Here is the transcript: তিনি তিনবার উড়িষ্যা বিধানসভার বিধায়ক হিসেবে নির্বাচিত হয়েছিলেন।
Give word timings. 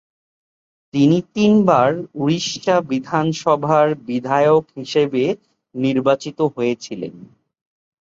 তিনি 0.93 1.17
তিনবার 1.33 1.89
উড়িষ্যা 2.15 2.75
বিধানসভার 2.89 3.87
বিধায়ক 4.07 4.63
হিসেবে 4.77 5.23
নির্বাচিত 5.75 6.39
হয়েছিলেন। 6.55 7.13